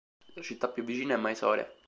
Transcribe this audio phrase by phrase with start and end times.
[0.33, 1.77] La città più vicina è Mysore.